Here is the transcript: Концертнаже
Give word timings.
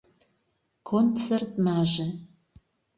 Концертнаже 0.89 2.07